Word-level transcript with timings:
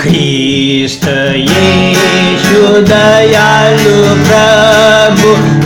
ख्रीस्त 0.00 1.06
यीशु 1.36 2.62
दयालु 2.90 3.96
प्रभु 4.28 5.59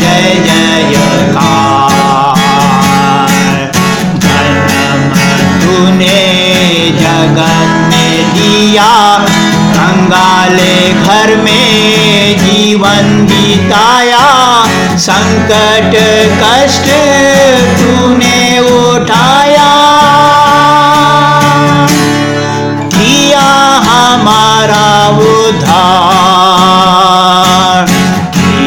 जय 0.00 0.34
जयकार 0.46 1.20
धर्म 4.24 5.14
तूने 5.62 6.20
जगत 7.00 7.72
में 7.90 8.34
दिया 8.34 8.90
कंगाले 9.76 10.76
घर 11.04 11.36
में 11.36 12.38
जीवन 12.38 13.26
बिताया, 13.26 14.24
संकट 14.98 15.94
कष्ट 16.42 16.88
तूने 17.78 18.51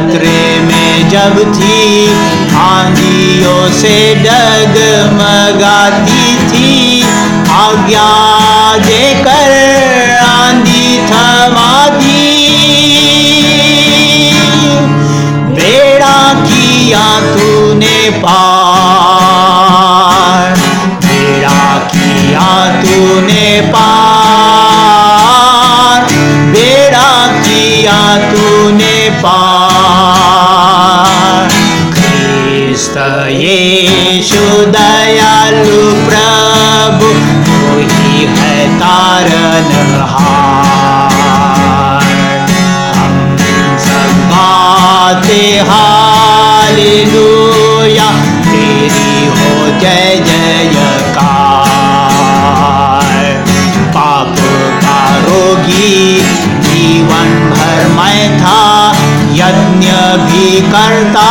खतरे 0.00 0.60
में 0.60 1.08
जब 1.10 1.34
थी 1.54 2.08
आंधियों 2.56 3.72
से 3.72 4.14
डगमगाती 4.24 6.36
थी। 6.48 7.02
आज्ञा 7.52 8.08
यीशु 33.28 34.44
दयालु 34.76 35.80
प्रभु 36.06 37.08
तू 37.46 37.58
ही 37.92 38.26
तारनहार 38.80 40.08
हम 42.96 43.14
सब 43.86 44.12
गाते 44.30 45.42
हालेलुया 45.68 46.40
तेरी 48.44 49.12
हो 49.26 49.50
जय 49.80 50.06
जयकार। 50.26 51.50
पाप 53.94 54.36
का 54.84 55.00
रोगी 55.18 55.94
जीवन 56.68 57.28
भर 57.50 57.80
मैं 57.96 58.24
था, 58.38 58.62
यज्ञ 59.32 59.88
भी 60.26 60.46
करता 60.72 61.30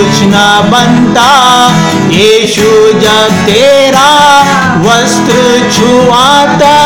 कुछ 0.00 0.08
न 0.08 0.68
बनता। 0.72 1.30
यीशु 2.10 3.00
जब 3.00 3.46
तेरा 3.46 4.40
वस्त्र 4.78 5.70
छुआता। 5.72 6.78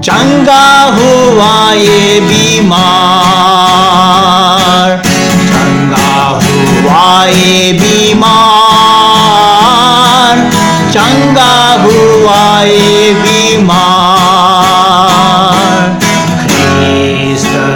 चंगा 0.00 0.82
हुआ 0.82 1.72
ये 1.72 2.20
बीमार। 2.20 5.02
चंगा 5.48 6.28
हुआ 6.28 7.24
ये 7.24 7.72
बीमार। 7.72 10.50
चंगा 10.92 11.82
हुआ 11.82 12.62
ये 12.62 13.14
बीमार। 13.14 14.22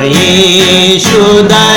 यीशु 0.04 1.42
दयालु 1.42 1.75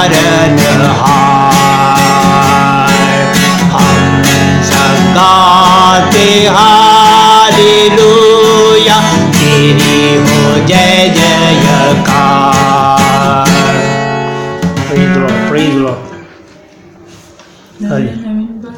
प्रभु 0.00 0.14
तू 0.14 0.16
ही 0.16 0.24
है 0.24 0.39
तारनहार 0.39 0.39